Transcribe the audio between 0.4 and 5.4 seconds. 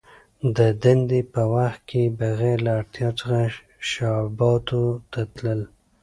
د دندي په وخت کي بغیر له اړتیا څخه شعباتو ته